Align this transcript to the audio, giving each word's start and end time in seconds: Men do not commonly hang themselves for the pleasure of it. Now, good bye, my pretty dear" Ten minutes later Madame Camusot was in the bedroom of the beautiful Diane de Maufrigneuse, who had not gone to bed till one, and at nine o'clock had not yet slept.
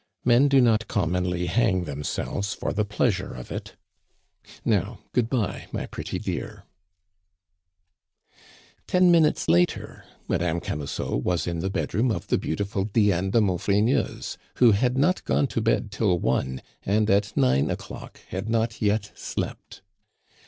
Men 0.25 0.47
do 0.47 0.59
not 0.61 0.87
commonly 0.87 1.45
hang 1.45 1.83
themselves 1.83 2.55
for 2.55 2.73
the 2.73 2.83
pleasure 2.83 3.35
of 3.35 3.51
it. 3.51 3.75
Now, 4.65 5.01
good 5.13 5.29
bye, 5.29 5.67
my 5.71 5.85
pretty 5.85 6.17
dear" 6.17 6.63
Ten 8.87 9.11
minutes 9.11 9.47
later 9.47 10.03
Madame 10.27 10.59
Camusot 10.59 11.17
was 11.21 11.45
in 11.45 11.59
the 11.59 11.69
bedroom 11.69 12.09
of 12.09 12.29
the 12.29 12.39
beautiful 12.39 12.85
Diane 12.85 13.29
de 13.29 13.41
Maufrigneuse, 13.41 14.39
who 14.55 14.71
had 14.71 14.97
not 14.97 15.23
gone 15.23 15.45
to 15.45 15.61
bed 15.61 15.91
till 15.91 16.17
one, 16.17 16.63
and 16.81 17.07
at 17.11 17.37
nine 17.37 17.69
o'clock 17.69 18.21
had 18.29 18.49
not 18.49 18.81
yet 18.81 19.11
slept. 19.13 19.83